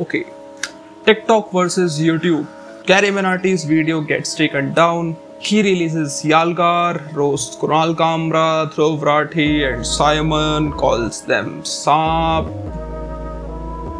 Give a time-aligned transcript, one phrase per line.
[0.00, 0.18] Okay
[1.06, 2.44] TikTok versus YouTube
[2.86, 5.12] CarryMinati artist video gets taken down
[5.46, 12.50] की releases Yalgaar roast Kunal Kamra Dhruv Rathee and Simon calls them सांप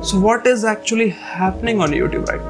[0.05, 2.43] so what is actually happening on YouTube right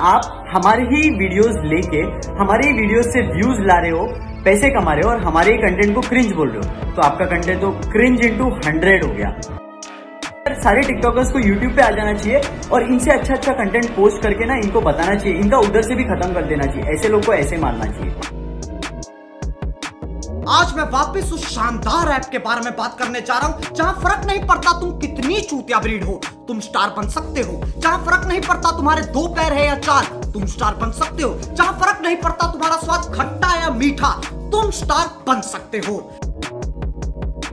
[0.00, 2.02] आप हमारे ही videos लेके,
[2.32, 4.06] हमारे ही videos से views ला रहे हो,
[4.44, 7.24] पैसे कमा रहे हो और हमारे ही कंटेंट को क्रिंज बोल रहे हो। तो आपका
[7.26, 9.57] कंटेंट तो क्रिंज इनटू हंड्रेड हो गया।
[10.58, 12.40] सारे टिकटॉकर्स को यूट्यूब पे आ जाना चाहिए
[12.72, 16.04] और इनसे अच्छा अच्छा कंटेंट पोस्ट करके ना इनको बताना चाहिए। इनका उधर से भी
[16.04, 18.36] खत्म कर देना चाहिए। ऐसे लोग को ऐसे मारना चाहिए।
[20.50, 23.92] आज मैं वापस उस शानदार ऐप के बारे में बात करने जा रहा हूँ, जहाँ
[23.94, 28.26] फ़र्क नहीं पड़ता तुम कितनी चूतिया ब्रीड हो। तुम स्टार बन सकते हो, जहाँ फ़र्क
[28.28, 32.02] नहीं पड़ता तुम्हारे दो पैर है या चार। तुम स्टार बन सकते हो, जहाँ फ़र्क
[32.02, 34.10] नहीं पड़ता तुम्हारा स्वाद खट्टा या मीठा।
[34.52, 35.98] तुम स्टार बन सकते हो।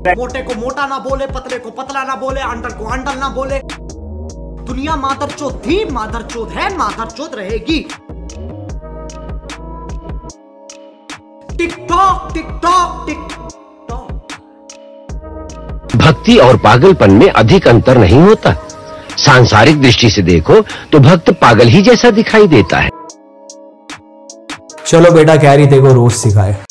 [0.07, 3.59] मोटे को मोटा ना बोले पतले को पतला ना बोले अंडर को अंडल ना बोले।
[4.65, 7.79] दुनिया मादर चोद थी मादर चोद है मादर चोद रहेगी।
[11.57, 14.11] TikTok TikTok TikTok.
[15.95, 18.55] भक्ति और पागलपन में अधिक अंतर नहीं होता।
[19.17, 22.89] सांसारिक दृष्टि से देखो तो भक्त पागल ही जैसा दिखाई देता है।
[24.87, 26.64] चलो बेटा कैरी तेरे को रोज सिखाए।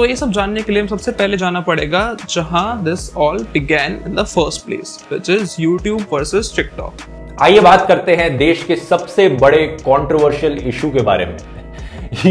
[0.00, 3.98] सो ये सब जानने के लिए हम सबसे पहले जाना पड़ेगा जहाँ this all began
[4.06, 7.02] in the first place which is YouTube versus TikTok
[7.42, 11.36] आइए बात करते हैं देश के सबसे बड़े कंट्रोवर्शियल इशू के बारे में।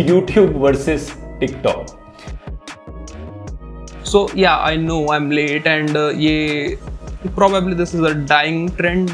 [0.08, 1.86] YouTube versus TikTok
[4.12, 6.78] So yeah, I know I'm late, and uh, ये
[7.36, 9.14] probably this is a dying trend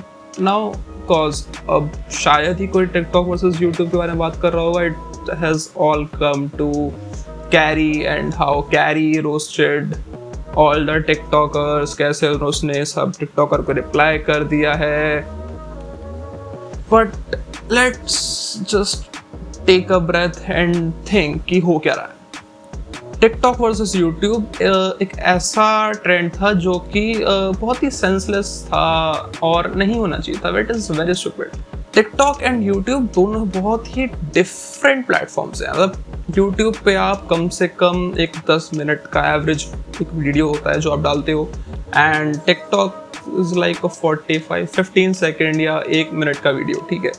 [0.49, 0.59] now
[1.01, 1.91] because अब
[2.23, 4.83] शायद ही कोई TikTok versus YouTube के बारे में बात कर रहा होगा.
[4.83, 6.69] It has all come to
[7.51, 9.97] Carrie and how Carrie roasted
[10.55, 11.93] all the TikTokers.
[11.97, 15.23] कैसे उसने सब TikToker को रिप्लाई कर दिया है.
[16.89, 17.09] But
[17.69, 18.17] let's
[18.73, 19.21] just
[19.67, 22.13] take a breath and think कि हो क्या रहा है.
[23.21, 24.61] टिकटॉक वर्सेस यूट्यूब
[25.01, 29.11] एक ऐसा ट्रेंड था जो कि बहुत ही सेंसलेस था
[29.43, 31.51] और नहीं होना चाहिए था it is very stupid
[31.93, 35.95] TikTok and YouTube दोनों बहुत ही डिफरेंट प्लेटफॉर्म्स हैं मतलब
[36.29, 39.65] यूट्यूब पे आप कम से कम एक दस मिनट का एवरेज
[40.01, 41.47] एक वीडियो होता है जो आप डालते हो।
[41.97, 47.05] And TikTok is like a forty five fifteen second या एक मिनट का वीडियो ठीक
[47.05, 47.11] है?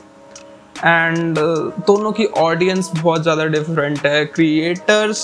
[0.85, 5.23] एंड uh, दोनों की ऑडियंस बहुत ज़्यादा डिफरेंट है। क्रिएटर्स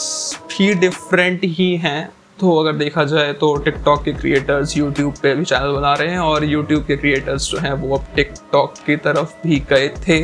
[0.49, 5.45] भी डिफरेंट ही हैं। तो अगर देखा जाए तो टिकटॉक के क्रिएटर्स यूट्यूब पे भी
[5.45, 9.33] चैनल बना रहे हैं और यूट्यूब के क्रिएटर्स जो हैं वो अब टिकटॉक की तरफ़
[9.43, 10.19] भी गए थे।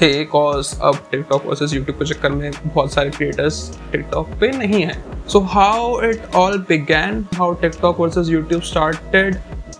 [0.00, 3.60] थे कॉज अब टिकटॉक वर्सेस यूट्यूब के चक्कर में बहुत सारे क्रिएटर्स
[3.92, 9.36] टिकटॉक पे नहीं हैं so how it all began how TikTok versus YouTube started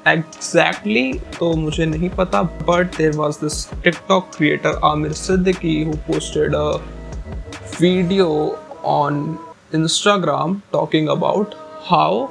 [0.09, 6.54] exactly तो मुझे नहीं पता but there was this TikTok creator Amir Siddiqui who posted
[6.54, 6.66] a
[7.80, 8.28] video
[8.88, 9.38] on
[9.75, 11.54] Instagram talking about
[11.84, 12.26] how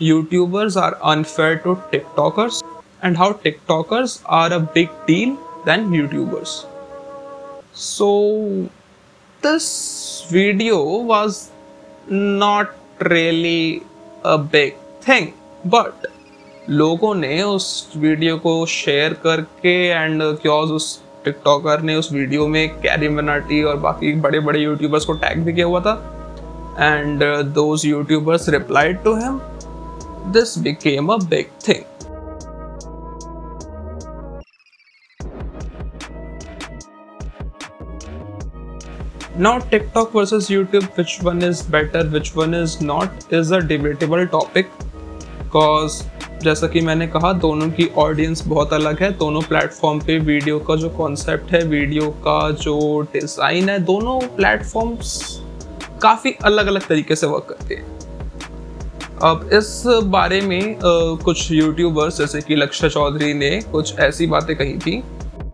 [0.00, 2.62] YouTubers are unfair to TikTokers
[3.02, 6.66] and how TikTokers are a big deal than YouTubers.
[7.78, 8.68] So,
[9.42, 11.52] this video was
[12.08, 13.82] not really
[14.24, 15.32] a big thing,
[15.64, 16.06] but
[16.70, 20.88] लोगों ने उस video को share करके and chaos उस
[21.24, 25.52] TikToker ने उस video में carry मनाटी और बाकी बड़े बड़े यूट्यूबर्स को टैग भी
[25.52, 25.94] किया हुआ था
[26.80, 27.22] and
[27.54, 29.40] those YouTubers replied to him
[30.32, 31.97] this became a big thing.
[39.40, 44.26] Now, TikTok versus YouTube, which one is better, which one is not, is a debatable
[44.26, 44.70] topic.
[45.42, 46.02] Because
[46.42, 50.76] जैसा कि मैंने कहा दोनों की ऑडियंस बहुत अलग है। दोनों प्लेटफॉर्म पे वीडियो का
[50.76, 52.78] जो कॉन्सेप्ट है वीडियो का जो
[53.12, 55.20] डिज़ाइन है दोनों प्लेटफॉर्म्स
[56.02, 57.86] काफ़ी अलग अलग तरीके से वर्क करते हैं।
[59.30, 60.80] अब इस बारे में आ,
[61.24, 65.02] कुछ यूट्यूबर्स जैसे कि लक्ष्य चौधरी ने कुछ ऐसी बातें कही थी।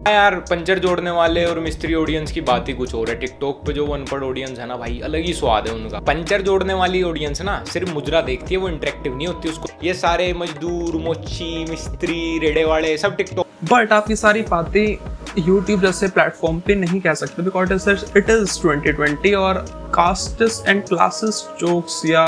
[0.06, 3.72] यार पंचर जोड़ने वाले और मिस्त्री ऑडियंस की बात ही कुछ और है। टिकटॉक पे
[3.72, 7.42] जो अनपढ़ ऑडियंस है ना भाई, अलग ही स्वाद है उनका। पंचर जोड़ने वाली ऑडियंस
[7.42, 12.38] ना, सिर्फ़ मुजरा देखती है, वो इंटरेक्टिव नहीं होती उसको। ये सारे मजदूर, मोची, मिस्त्री,
[12.38, 14.96] रेडे वाले, सब टिकटॉक बट आप ये सारी बातें
[15.38, 17.72] यूट्यूब जैसे प्लेटफॉर्म पे नहीं कह सकते बिकॉज़
[18.16, 19.64] इट इज़ 2020 और
[19.94, 22.24] कास्टिस एंड क्लासेस जोक्स या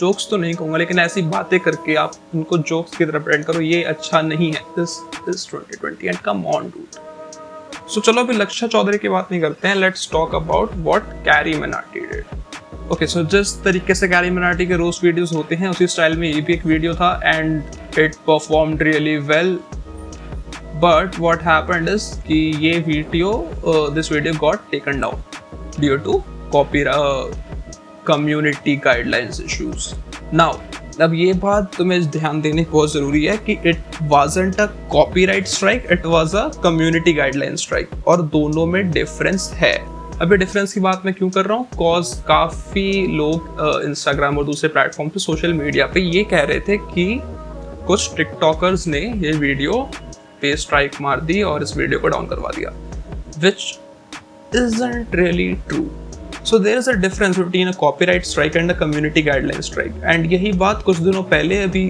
[0.00, 3.60] जोक्स तो नहीं कहूँगा, लेकिन ऐसी बातें करके आप उनको जोक्स की तरफ़ प्रेजेंट करो,
[3.60, 8.68] ये अच्छा नहीं है। This this 2020 and come on dude so चलो अभी लक्ष्य
[8.68, 12.38] चौधरी की बात नहीं करते हैं let's talk about what Carry Minati did
[12.92, 16.28] okay so जिस तरीके से कैरी मराठी के रोस्ट वीडियोस होते हैं, उसी स्टाइल में
[16.28, 19.58] ये भी एक वीडियो था and it performed really well
[20.84, 23.32] but what happened is कि ये video
[23.94, 25.22] this video got taken down
[25.78, 26.82] due to copy
[28.10, 29.94] community guidelines issues
[30.36, 30.58] now
[31.02, 35.86] अब ये बात तुम्हें ध्यान देने बहुत ज़रूरी है कि it wasn't a copyright strike
[35.92, 39.74] it was a community guideline strike और दोनों में डिफरेंस है।
[40.20, 41.66] अभी डिफरेंस की बात मैं क्यों कर रहा हूँ?
[41.78, 46.76] कॉज काफ़ी लोग इंस्टाग्राम और दूसरे प्लेटफॉर्म पे सोशल मीडिया पे ये कह रहे थे
[46.76, 47.20] कि
[47.86, 49.82] कुछ टिकटॉकर्स ने ये वीडियो
[50.42, 52.72] पे स्ट्राइक मार दी और इस वीडियो को डाउन करवा दिया
[53.38, 53.78] which
[54.56, 55.88] isn't really true.
[56.50, 60.32] So there is a difference between a copyright strike and a community guideline strike and
[60.32, 61.84] यही बात कुछ दिनों पहले अभी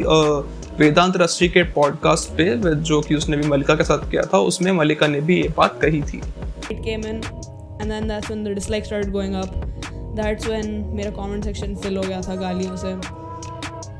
[0.79, 4.73] वेदांत रस्सी के पॉडकास्ट पे जो कि उसने भी मलिका के साथ किया था, उसमें
[4.73, 6.19] मलिका ने भी ये बात कही थी।
[6.71, 7.01] इट केम
[10.97, 12.95] मेरा कमेंट सेक्शन फिल हो गया था गालियों से.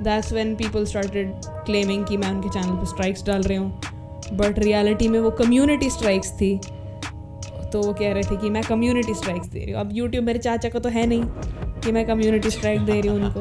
[0.05, 3.81] That's when people started claiming कि मैं उनके चैनल पे स्ट्राइक्स डाल रही हूँ.
[4.33, 6.61] बट रियालिटी में वो कम्युनिटी स्ट्राइक्स थी.
[7.73, 10.39] तो वो कह रहे थे कि मैं कम्युनिटी स्ट्राइक्स दे रही हूँ। अब यूट्यूब मेरे
[10.39, 11.23] चाचा का तो है नहीं
[11.81, 13.41] कि मैं कम्युनिटी स्ट्राइक दे रही हूँ उनको।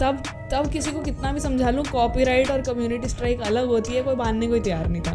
[0.00, 4.02] तब तब किसी को कितना भी समझा लूँ कॉपीराइट और कम्युनिटी स्ट्राइक अलग होती है,
[4.02, 5.12] कोई मानने को तैयार नहीं था।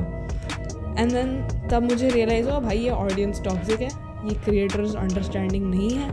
[1.00, 3.90] एंड देन तब मुझे रियलाइज़ हुआ, भाई ये ऑडियंस टॉक्सिक है,
[4.28, 6.12] ये क्रिएटर्स अंडरस्टैंडिंग नहीं है,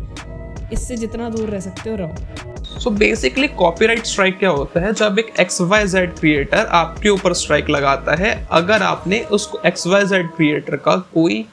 [0.73, 2.44] इससे जितना दूर रह सकते हो, रहो।
[2.81, 4.93] सो बेसिकली कॉपीराइट स्ट्राइक क्या होता है?
[4.93, 9.87] जब एक एक्स वाई जेड क्रिएटर आपके ऊपर स्ट्राइक लगाता है, अगर आपने उस एक्स
[9.87, 11.45] वाई जेड क्रिएटर का कोई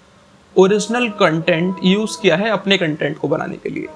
[0.56, 3.88] ओरिजिनल कंटेंट यूज़ किया है अपने कंटेंट को बनाने के लिए।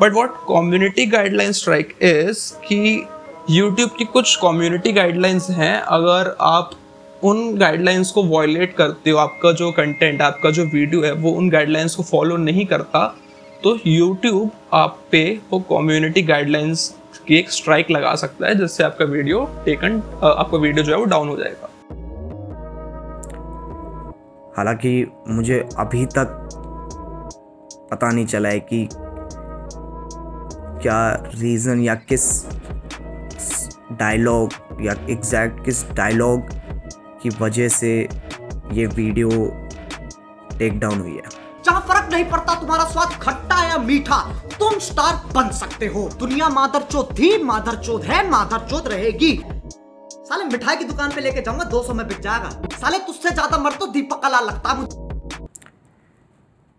[0.00, 3.06] But what community guideline strike is कि
[3.50, 6.70] यूट्यूब की कुछ कम्युनिटी गाइडलाइंस हैं, अगर आप
[7.24, 11.48] उन गाइडलाइंस को वॉयलेट करते हो, आपका जो कंटेंट आपका जो वीडियो है, वो उन
[11.50, 13.14] गाइडलाइंस को फॉलो नहीं करता
[13.64, 16.88] तो YouTube आप पे वो कम्युनिटी गाइडलाइंस
[17.26, 21.04] की एक स्ट्राइक लगा सकता है, जिससे आपका वीडियो टेकन आपका वीडियो जो है वो
[21.04, 21.68] डाउन हो जाएगा।
[24.56, 26.48] हालाँकि मुझे अभी तक
[27.90, 28.88] पता नहीं चला है कि
[30.82, 31.00] क्या
[31.34, 32.28] रीज़न या किस
[33.92, 34.52] डायलॉग
[34.82, 36.48] या एग्जैक्ट किस डायलॉग
[37.22, 37.92] की वजह से
[38.72, 39.28] ये वीडियो
[40.58, 44.20] टेक डाउन हुई है। जहाँ फ़र्क नहीं पड़ता तुम्हारा स्वाद खट्टा या मीठा।
[44.58, 49.34] तुम स्टार बन सकते हो। दुनिया मादर चौथ थी, मादर चौथ है, मादर चौथ रहेगी।
[50.28, 53.72] साले मिठाई की दुकान पे लेके जाऊँगा 200 में बिक जाएगा। साले तुझसे ज़्यादा मर
[53.72, 55.06] तो दीपक कला लगता मुझे।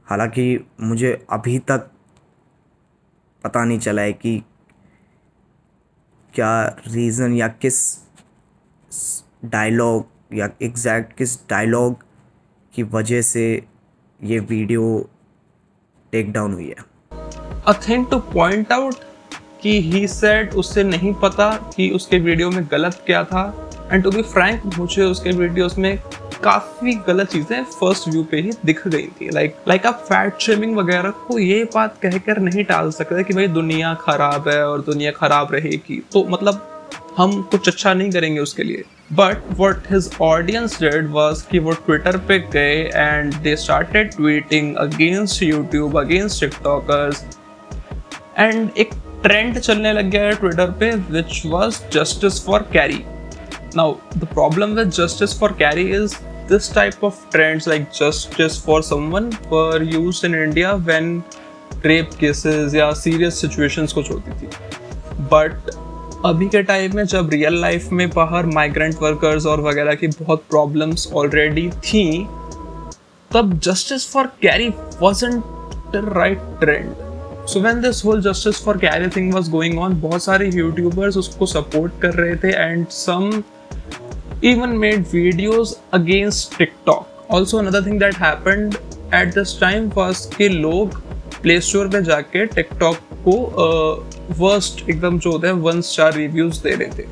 [0.07, 1.89] हालाँकि मुझे अभी तक
[3.43, 4.41] पता नहीं चला है कि
[6.33, 6.53] क्या
[6.87, 7.77] रीज़न या किस
[9.45, 12.03] डायलॉग या एग्जैक्ट किस डायलॉग
[12.73, 13.45] की वजह से
[14.19, 15.09] ये वीडियो
[16.13, 16.85] टेक डाउन हुई है।
[17.67, 18.95] A thing to point out
[19.61, 23.43] कि ही सेड उससे नहीं पता कि उसके वीडियो में गलत क्या था।
[23.91, 25.97] एंड टू बी फ्रैंक मुझे उसके वीडियोस में
[26.43, 30.75] काफ़ी गलत चीज़ें फ़र्स्ट व्यू पे ही दिख गई थी। लाइक लाइक आप फैट शेमिंग
[30.77, 35.11] वगैरह को ये बात कहकर नहीं टाल सकते कि भाई दुनिया खराब है और दुनिया
[35.11, 36.68] खराब रहेगी। तो मतलब
[37.19, 38.83] हम कुछ अच्छा नहीं करेंगे उसके लिए।
[39.13, 44.75] But what his audience did was कि वो ट्विटर पे गए and they started tweeting
[44.75, 47.23] against YouTube against TikTokers
[48.37, 48.89] and एक
[49.23, 53.03] ट्रेंड चलने लग गया है ट्विटर पे which was justice for Carry
[53.75, 56.15] now the problem with justice for Carry is
[56.49, 61.11] this type of trends like justice for someone were used in India when
[61.85, 64.47] rape cases या serious situations कुछ होती थी।
[65.33, 65.69] But
[66.25, 70.43] अभी के time में जब real life में बाहर माइग्रेंट वर्कर्स और वगैरह की बहुत
[70.49, 72.27] प्रॉब्लम्स ऑलरेडी थी
[73.31, 74.71] तब justice for Carry
[75.93, 77.07] the right trend
[77.49, 81.45] so when this whole justice for Carry thing was going on बहुत सारे यूट्यूबर्स उसको
[81.45, 83.31] सपोर्ट कर रहे थे and some
[84.41, 87.07] even made videos against TikTok.
[87.29, 88.77] Also, another thing that happened
[89.11, 91.01] at this time was कि लोग
[91.41, 92.97] play store पे जाके टिकटॉक
[93.27, 93.35] को
[94.37, 97.05] वर्स्ट एकदम जो होता है वन स्टार रिव्यूज़ दे रहे थे।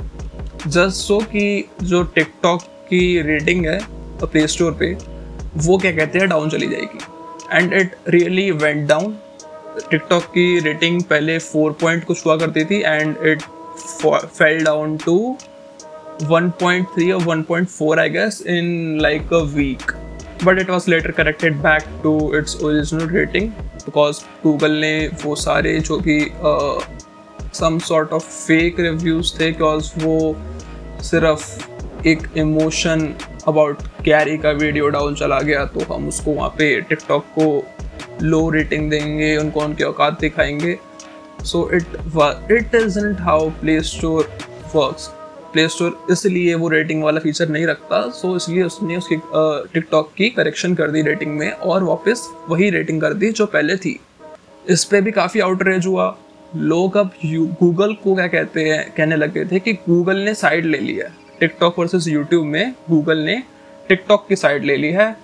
[0.67, 3.79] जस्ट सो कि जो टिकटॉक की रेटिंग है
[4.23, 4.93] प्ले स्टोर पे,
[5.57, 6.99] वो क्या कहते हैं डाउन चली जाएगी।
[7.51, 9.17] And it really went down
[9.91, 13.41] TikTok की रेटिंग पहले फोर पॉइंट कुछ हुआ करती थी and it
[14.05, 15.37] fell down to
[16.23, 18.69] 1.3 or 1.4 I guess, in
[18.99, 19.91] like a week
[20.45, 23.51] but it was later corrected back to its original rating
[23.85, 26.19] because Google ने वो सारे जो भी
[27.57, 30.35] some sort of fake reviews थे बिकॉज़ वो
[31.03, 33.13] सिर्फ़ एक इमोशन
[33.47, 37.47] अबाउट कैरी का वीडियो डाउन चला गया तो हम उसको वहाँ पे टिकटॉक को
[38.21, 40.77] लो रेटिंग देंगे उनको उनकी औकात दिखाएँगे
[41.43, 41.95] so it
[42.51, 44.29] it isn't how Play Store
[44.75, 45.09] works
[45.53, 49.15] Play Store इसलिए वो रेटिंग वाला फीचर नहीं रखता सो so इसलिए उसने उसकी
[49.73, 53.77] टिकटॉक की करेक्शन कर दी रेटिंग में और वापस वही रेटिंग कर दी जो पहले
[53.77, 53.99] थी
[54.69, 56.15] इस पर भी काफ़ी आउटरेज हुआ
[56.55, 60.77] लोग अब गूगल को क्या कहते हैं, कहने लगे थे कि गूगल ने साइड ले
[60.77, 63.41] ली है। टिकटॉक वर्सेस यूट्यूब में गूगल ने
[63.89, 65.15] टिकटॉक की साइड ले ली है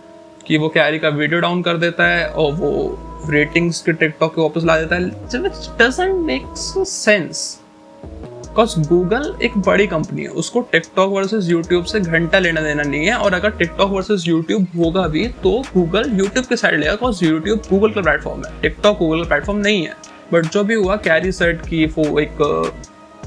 [0.47, 4.41] कि वो कैरी का वीडियो डाउन कर देता है और वो रेटिंग्स के टिकटॉक के
[4.41, 7.59] वापस ला देता है। सेंस
[8.05, 13.05] बिकॉज़ गूगल एक बड़ी कंपनी है। उसको टिकटॉक वर्सेज यूट्यूब से घंटा लेना देना नहीं
[13.05, 17.23] है। और अगर टिकटॉक वर्सेज यूट्यूब होगा भी तो गूगल यूट्यूब के साइड लेगा बिकॉज़
[17.25, 19.95] यूट्यूब गूगल का प्लेटफॉर्म है। टिकटॉक गूगल का प्लेटफॉर्म नहीं है।
[20.31, 22.37] बट जो भी हुआ कैरी सेट की वो एक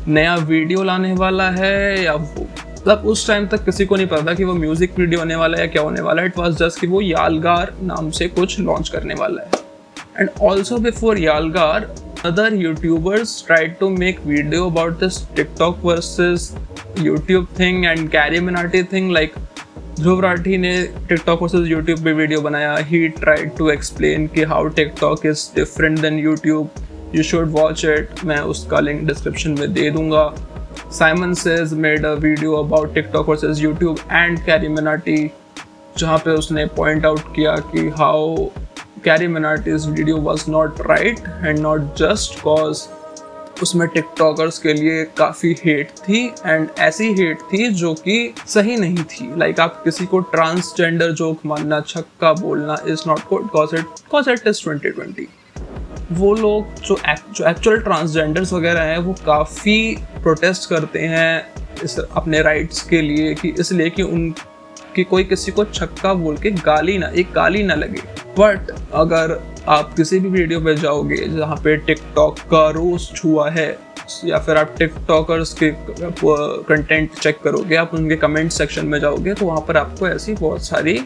[0.08, 4.26] नया वीडियो लाने वाला है, या वो मतलब उस टाइम तक किसी को नहीं पता
[4.26, 6.56] था कि वो म्यूज़िक वीडियो होने वाला है या क्या होने वाला है। इट वॉज़
[6.56, 9.64] जस्ट कि वो यालगार नाम से कुछ लॉन्च करने वाला है।
[10.18, 16.54] And also before Yalgaar other YouTubers try to make video about this TikTok versus
[17.00, 19.34] YouTube thing and Carry Minati thing like
[20.00, 20.72] Dhruv Rathee ने
[21.08, 25.98] टिकटॉक वर्सेज यूट्यूब पे वीडियो बनाया। ही ट्राइड टू एक्सप्लेन कि how TikTok is different
[26.00, 26.70] than YouTube
[27.14, 30.32] you should watch it मैं उसका link description में दे दूँगा.
[30.92, 35.30] Simon says made a video about TikTok versus YouTube and Carry Minati
[35.98, 38.36] जहाँ पे उसने पॉइंट आउट किया कि how
[39.04, 42.86] Carry Minati's video was not right and not just cause
[43.62, 49.04] उसमें टिकटॉकर्स के लिए काफ़ी हेट थी एंड ऐसी हेट थी जो कि सही नहीं
[49.04, 49.28] थी.
[49.36, 54.08] लाइक like, आप किसी को ट्रांसजेंडर जोक मानना, छक्का बोलना is not good cause it
[54.10, 55.28] cause it is twenty twenty
[56.12, 56.96] वो लोग जो
[57.32, 63.34] जो एक्चुअल ट्रांसजेंडर्स वगैरह हैं, वो काफ़ी प्रोटेस्ट करते हैं इस अपने राइट्स के लिए
[63.34, 64.30] कि इसलिए कि उन
[64.96, 68.02] कि कोई किसी को छक्का बोल के गाली ना एक गाली ना लगे।
[68.38, 73.68] बट अगर आप किसी भी वीडियो पे जाओगे, जहाँ पे टिकटॉक का रोस्ट हुआ है,
[74.24, 79.46] या फिर आप टिकटॉकर्स के कंटेंट चेक करोगे, आप उनके कमेंट सेक्शन में जाओगे तो
[79.46, 80.98] वहाँ पर आपको ऐसी बहुत सारी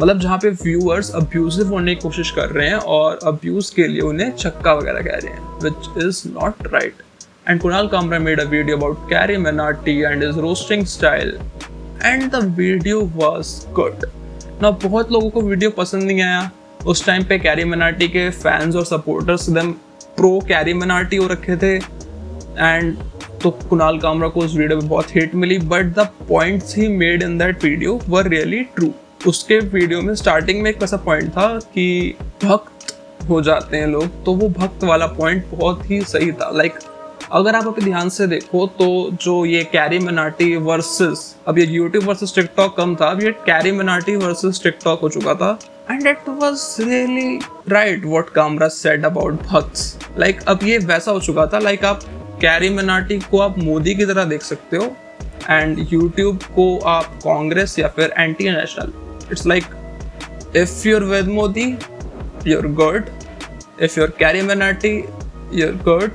[0.00, 4.00] मतलब जहाँ पे व्यूअर्स अब्यूजिव होने की कोशिश कर रहे हैं और अब्यूज के लिए
[4.02, 7.02] उन्हें छक्का वगैरह कह रहे हैं which is not right
[7.48, 11.36] and Kunal Kamra made a video about Carry Minati and is roasting style
[12.04, 14.06] and the video was good
[14.62, 16.50] ना बहुत लोगों को वीडियो पसंद नहीं आया।
[16.86, 19.72] उस टाइम पे कैरी मेनाटी के फैंस और सपोर्टर्स एकदम
[20.16, 22.96] प्रो कैरी मेनाटी हो रखे थे। एंड
[23.42, 27.22] तो कुणाल कामरा को उस वीडियो में बहुत hit milli but the points he made
[27.22, 28.92] in that video were really true
[29.26, 32.94] उसके वीडियो में स्टार्टिंग में एक ऐसा पॉइंट था कि भक्त
[33.28, 36.78] हो जाते हैं लोग तो वो भक्त वाला पॉइंट बहुत ही सही था। लाइक
[37.32, 38.86] अगर आप अपने ध्यान से देखो तो
[39.22, 43.72] जो ये कैरी मनाटी वर्सेस अब ये यूट्यूब वर्सेस टिकटॉक कम था, अब ये कैरी
[43.72, 45.58] मनाटी वर्सेस टिकटॉक हो चुका था।
[45.90, 51.20] And it was really right what Kamra said about bhakts like अब ये वैसा हो
[51.20, 54.96] चुका था। लाइक like, आप कैरी मनाटी को आप मोदी की तरह देख सकते हो
[55.50, 58.92] एंड यूट्यूब को आप कांग्रेस या फिर anti national
[59.30, 59.64] it's like
[60.56, 61.66] if you're with Modi
[62.46, 63.10] you're good
[63.82, 64.96] if you're Carry Minati
[65.60, 66.10] you're good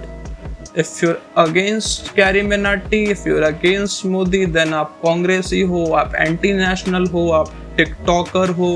[0.79, 6.15] if you're against Carry Minati if you're against Modi then आप कांग्रेस ही हो, आप
[6.15, 8.71] एंटी नेशनल हो, आप टिकटॉकर हो.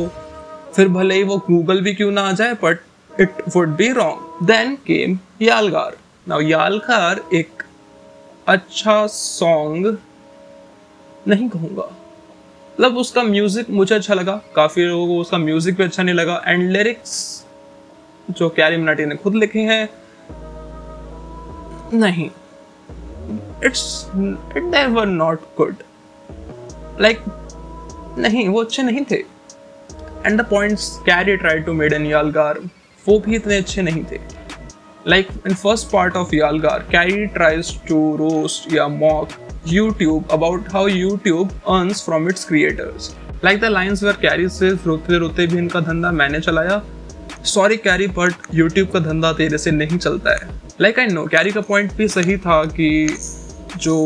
[0.75, 2.79] फिर भले ही वो गूगल भी क्यों ना आ जाए but
[3.21, 7.63] it would be wrong then came Yalgaar now Yalgaar एक
[8.47, 9.97] अच्छा सॉन्ग
[11.27, 11.89] नहीं कहूँगा.
[12.79, 16.41] मतलब उसका म्यूज़िक मुझे अच्छा लगा। काफ़ी लोगों को उसका म्यूज़िक भी अच्छा नहीं लगा।
[16.47, 17.11] एंड लिरिक्स
[18.29, 19.89] जो कैरी मनाटी ने खुद लिखे हैं,
[21.93, 22.29] नहीं।
[23.65, 25.83] It's it never not good
[27.01, 27.23] like
[28.17, 29.23] नहीं, वो अच्छे नहीं थे।
[30.25, 32.59] And the points Carry try to made in Yalgaar
[33.05, 34.19] वो भी इतने अच्छे नहीं थे।
[35.07, 39.37] Like in first part of Yalgaar Carry tries to roast या mock
[39.67, 43.15] YouTube about how YouTube earns from its creators.
[43.43, 46.81] Like the lines where Carrie says रोते रोते भी इनका धंधा मैंने चलाया।
[47.45, 50.49] सॉरी कैरी बट यूट्यूब का धंधा तेरे से नहीं चलता है।
[50.81, 53.17] लाइक आई नो कैरी का पॉइंट भी सही था कि
[53.77, 53.97] जो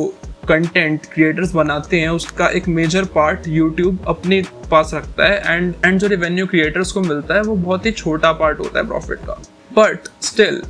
[0.48, 4.42] कंटेंट क्रिएटर्स बनाते हैं, उसका एक मेजर पार्ट यूट्यूब अपने
[4.72, 8.32] पास रखता है एंड एंड जो रेवेन्यू क्रिएटर्स को मिलता है, वो बहुत ही छोटा
[8.32, 9.42] पार्ट होता है प्रॉफिट का।
[9.78, 10.62] बट स्टिल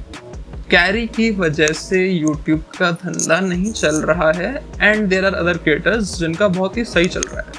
[0.73, 5.57] कैरी की वजह से यूट्यूब का धंधा नहीं चल रहा है and there are other
[5.57, 7.51] creators जिनका बहुत ही सही चल रहा है।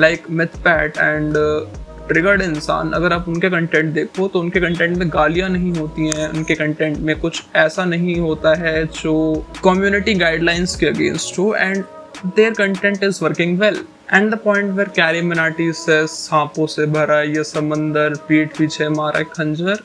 [0.00, 1.34] Like Mythpat and
[2.08, 6.28] Triggered Insaan अगर आप उनके कंटेंट देखो तो उनके कंटेंट में गालियाँ नहीं होती हैं,
[6.28, 9.14] उनके कंटेंट में कुछ ऐसा नहीं होता है जो
[9.64, 11.84] कम्युनिटी गाइडलाइंस के अगेंस्ट हो and
[12.26, 13.80] their content is working well
[14.12, 19.22] and the point where Carry Minati से सांपों से भरा ये समंदर पीठ पीछे मारा
[19.22, 19.82] खंजर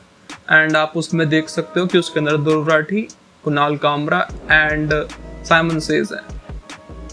[0.51, 3.07] एंड आप उसमें देख सकते हो कि उसके अंदर Dhruv Rathee
[3.43, 4.19] Kunal Kamra
[4.51, 4.93] and
[5.45, 6.21] Simon says है।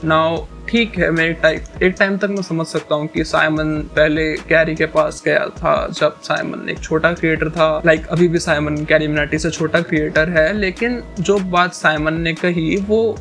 [0.05, 3.77] नाउ ठीक है मैं एक टाइम एक टाइम तक मैं समझ सकता हूँ कि साइमन
[3.97, 8.29] पहले कैरी के पास गया था जब साइमन एक छोटा क्रिएटर था। लाइक like, अभी
[8.29, 13.19] भी साइमन कैरी मिनाटी से छोटा क्रिएटर है लेकिन जो बात साइमन ने कही वो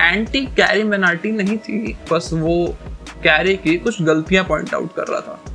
[0.00, 2.76] एंटी कैरी मिनाटी नहीं थी बस वो
[3.22, 5.45] कैरी की कुछ गलतियाँ पॉइंट आउट कर रहा था।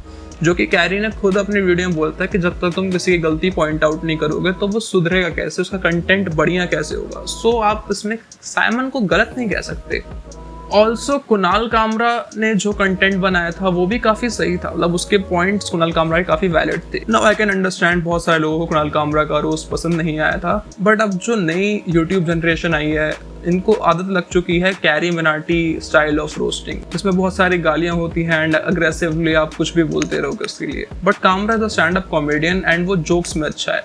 [0.44, 3.12] जो कि कैरी ने खुद अपनी वीडियो में बोलता है कि जब तक तुम किसी
[3.12, 5.62] की गलती पॉइंट आउट नहीं करोगे तो वो सुधरेगा कैसे?
[5.62, 7.26] उसका कंटेंट बढ़िया कैसे होगा?
[7.26, 10.04] सो आप इसमें साइमन को गलत नहीं कह सकते।
[10.74, 15.18] ऑल्सो कुणाल कामरा ने जो कंटेंट बनाया था, वो भी काफ़ी सही था। मतलब उसके
[15.18, 18.66] पॉइंट्स कुणाल कामरा के काफ़ी वैलिड थे। नाउ आई कैन अंडरस्टैंड बहुत सारे लोगों को
[18.66, 22.90] कुणाल कामरा का रोस्ट पसंद नहीं आया था। बट अब जो नई यूट्यूब जनरेशन आई
[22.90, 23.14] है,
[23.46, 28.24] इनको आदत लग चुकी है Carry Minati style of roasting इसमें बहुत सारी गालियाँ होती
[28.24, 31.98] हैं एंड अग्रेसिवली आप कुछ भी बोलते रहोगे उसके लिए। But Kamra is a stand
[31.98, 33.84] up comedian and वो जोक्स में अच्छा है।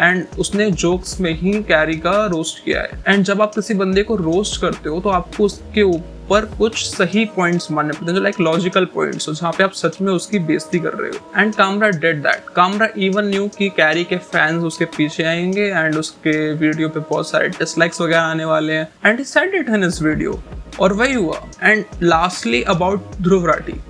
[0.00, 4.02] एंड उसने जोक्स में ही कैरी का रोस्ट किया है। एंड जब आप किसी बंदे
[4.02, 5.82] को रोस्ट करते हो तो आपको उसके
[6.22, 10.12] ऊपर कुछ सही पॉइंट्स मानने पड़ते हैं लाइक लॉजिकल पॉइंट्स जहाँ पे आप सच में
[10.12, 14.16] उसकी बेइज्जती कर रहे हो। And Kamra did that Kamra even knew कि कैरी के
[14.16, 18.88] फैंस उसके पीछे आएँगे एंड उसके वीडियो पे बहुत सारे डिसलाइक्स वगैरह आने वाले हैं।
[19.06, 20.42] एंड ही इट इन इस वीडियो
[20.80, 21.42] और वही हुआ.
[21.62, 23.80] And lastly about Dhruv Rathee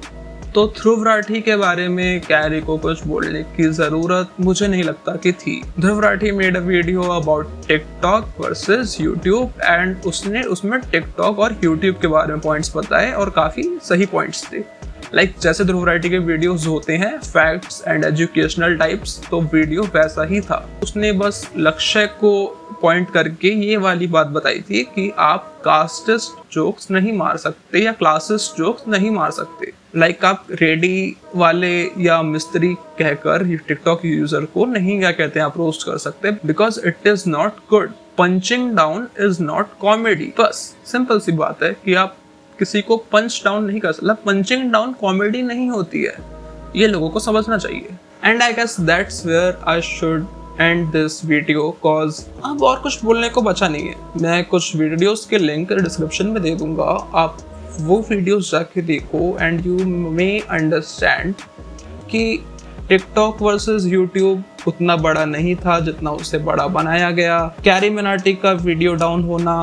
[0.55, 5.15] तो ध्रुव राठी के बारे में कैरी को कुछ बोलने की ज़रूरत मुझे नहीं लगता
[5.17, 11.39] कि थी। Dhruv Rathee made a video about TikTok versus YouTube and उसने उसमें टिकटॉक
[11.39, 14.63] और यूट्यूब के बारे में पॉइंट्स बताए और काफ़ी सही पॉइंट्स थे।
[15.15, 19.83] लाइक like, जैसे ध्रुव राठी के वीडियोस होते हैं फैक्ट्स एंड एजुकेशनल टाइप्स तो वीडियो
[19.95, 22.33] वैसा ही था। उसने बस लक्ष्य को
[22.83, 27.93] पॉइंट करके ये वाली बात बताई थी कि आप कास्टिस्ट जोक्स नहीं मार सकते या
[27.93, 34.45] क्लासिस्ट जोक्स नहीं मार सकते। लाइक like आप रेडी वाले या मिस्त्री कहकर टिकटॉक यूज़र
[34.45, 38.75] को नहीं क्या कहते हैं आप रोस्ट कर सकते because it is not good punching
[38.77, 42.17] down is not comedy बस सिंपल सी बात है कि आप
[42.59, 46.17] किसी को पंच डाउन नहीं कर सकता। पंचिंग डाउन कॉमेडी नहीं होती है।
[46.77, 50.27] ये लोगों को समझना चाहिए। And I guess that's where I should
[50.61, 55.27] end this video cause अब और कुछ बोलने को बचा नहीं है। मैं कुछ वीडियोस
[55.27, 56.85] के लिंक डिस्क्रिप्शन में दे दूँगा।
[57.15, 57.39] आप
[57.81, 59.77] वो वीडियोस जाके देखो एंड यू
[60.11, 61.35] मे अंडरस्टैंड
[62.11, 62.45] कि
[62.89, 68.53] टिकटॉक वर्सेस यूट्यूब उतना बड़ा नहीं था जितना उसे बड़ा बनाया गया। कैरी मिनाटी का
[68.53, 69.55] वीडियो डाउन होना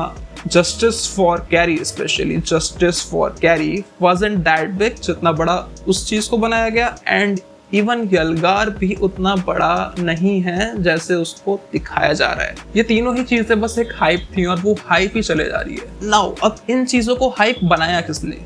[0.46, 5.56] justice for Carry specially justice for Carry was and that big जितना बड़ा
[5.88, 7.40] उस चीज़ को बनाया गया एंड
[7.74, 13.16] इवन यलगार भी उतना बड़ा नहीं है जैसे उसको दिखाया जा रहा है। ये तीनों
[13.16, 16.34] ही चीज़ें बस एक हाइप थी और वो हाइप ही चले जा रही है। नाउ
[16.44, 18.36] अब इन चीज़ों को हाइप बनाया किसने?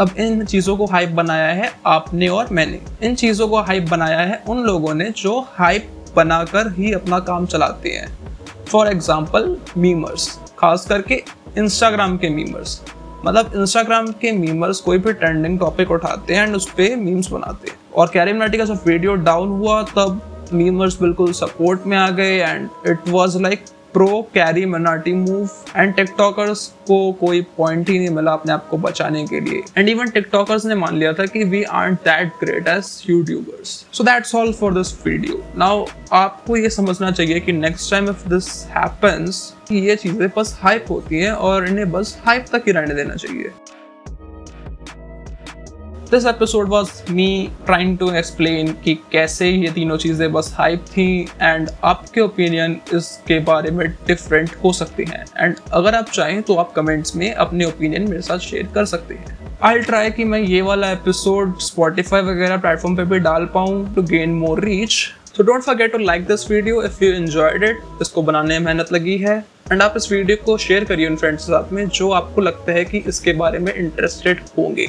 [0.00, 4.20] अब इन चीज़ों को हाइप बनाया है आपने और मैंने। इन चीज़ों को हाइप बनाया
[4.20, 8.08] है उन लोगों ने जो हाइप बनाकर ही अपना काम चलाते हैं।
[8.68, 11.22] फॉर एग्ज़ाम्पल मीमर्स खास करके
[11.58, 12.80] इंस्टाग्राम के मीमर्स
[13.24, 17.70] मतलब इंस्टाग्राम के मीमर्स कोई भी ट्रेंडिंग टॉपिक उठाते हैं एंड उस पर मीम्स बनाते
[17.70, 22.08] हैं। और कैरी नाटी का जब वीडियो डाउन हुआ, तब मीमर्स बिल्कुल सपोर्ट में आ
[22.10, 27.98] गए and it was like pro Carry Minati move and TikTokers को कोई पॉइंट ही
[27.98, 31.26] नहीं मिला अपने आप को बचाने के लिए। एंड इवन टिकटॉकर्स ने मान लिया था
[31.26, 36.56] कि we are that great as YouTubers so that's all for this video now आपको
[36.56, 41.32] ये समझना चाहिए कि next time if this happens ये चीज़ें बस हाइप होती हैं
[41.32, 43.52] और इन्हें बस हाइप तक ही रहने देना चाहिए।
[46.10, 47.26] This episode was me
[47.66, 51.04] trying to explain कि कैसे ये तीनों चीज़ें बस हाइप थी
[51.42, 56.54] एंड आपके ओपिनियन इसके बारे में डिफरेंट हो सकते हैं। एंड अगर आप चाहें तो
[56.54, 60.40] आप कमेंट्स में अपने ओपिनियन मेरे साथ शेयर कर सकते हैं। आई ट्राई कि मैं
[60.40, 64.92] ये वाला एपिसोड स्पॉटिफाई वगैरह प्लेटफॉर्म पे भी डाल पाऊँ to gain more reach
[65.36, 68.92] so don't forget to like this video if you enjoyed it इसको बनाने में मेहनत
[68.92, 72.10] लगी है। एंड आप इस वीडियो को शेयर करिए उन फ्रेंड्स के साथ में जो
[72.10, 74.86] आपको लगता है कि इसके बारे में इंटरेस्टेड होंगे।